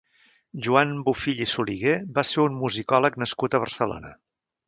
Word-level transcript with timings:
Joan 0.67 0.93
Bofill 1.09 1.41
i 1.45 1.47
Soliguer 1.51 1.93
va 2.17 2.25
ser 2.29 2.41
un 2.45 2.57
musicòleg 2.63 3.21
nascut 3.25 3.57
a 3.59 3.63
Barcelona. 3.67 4.15